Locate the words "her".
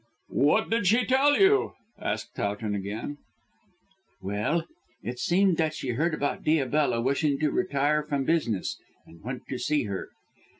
9.83-10.09